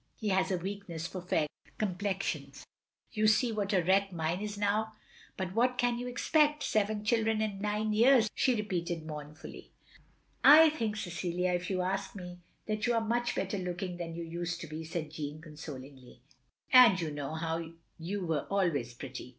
He 0.15 0.29
has 0.29 0.49
a 0.49 0.57
weakness 0.57 1.05
for 1.05 1.21
fair 1.21 1.45
complexions. 1.77 2.63
You 3.11 3.27
see 3.27 3.51
what 3.51 3.71
a 3.71 3.83
wreck 3.83 4.11
mine 4.11 4.41
is 4.41 4.57
now. 4.57 4.93
But 5.37 5.53
what 5.53 5.77
can 5.77 5.99
you 5.99 6.07
expect? 6.07 6.63
Seven 6.63 7.05
children 7.05 7.39
in 7.39 7.61
nine 7.61 7.93
years," 7.93 8.27
she 8.33 8.55
repeated 8.55 9.05
mournfully." 9.05 9.73
I 10.57 10.71
think, 10.71 10.97
Cecilia, 10.97 11.51
if 11.51 11.69
you 11.69 11.81
ask 11.83 12.15
me, 12.15 12.39
that 12.65 12.87
you 12.87 12.95
are 12.95 13.01
much 13.07 13.35
better 13.35 13.59
looking 13.59 13.97
than 13.97 14.15
you 14.15 14.23
used 14.23 14.59
to 14.61 14.67
be," 14.67 14.83
said 14.83 15.11
Jeanne, 15.11 15.39
consolingly, 15.39 16.23
"and 16.73 16.99
you 16.99 17.11
know 17.11 17.69
you 17.99 18.25
were 18.25 18.47
always 18.49 18.95
pretty. 18.95 19.29